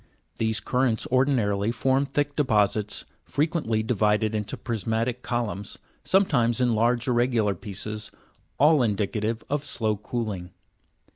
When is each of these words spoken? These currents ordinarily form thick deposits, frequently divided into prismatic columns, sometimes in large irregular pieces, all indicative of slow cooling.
These 0.39 0.61
currents 0.61 1.05
ordinarily 1.11 1.71
form 1.71 2.07
thick 2.07 2.35
deposits, 2.35 3.05
frequently 3.23 3.83
divided 3.83 4.33
into 4.33 4.57
prismatic 4.57 5.21
columns, 5.21 5.77
sometimes 6.03 6.59
in 6.59 6.73
large 6.73 7.07
irregular 7.07 7.53
pieces, 7.53 8.09
all 8.59 8.81
indicative 8.81 9.43
of 9.47 9.63
slow 9.63 9.95
cooling. 9.97 10.49